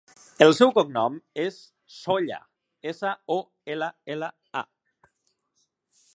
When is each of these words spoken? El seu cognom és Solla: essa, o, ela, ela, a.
El 0.43 0.53
seu 0.59 0.71
cognom 0.77 1.19
és 1.43 1.59
Solla: 1.97 2.39
essa, 2.93 3.13
o, 3.37 3.39
ela, 3.75 3.93
ela, 4.17 4.33
a. 4.65 4.67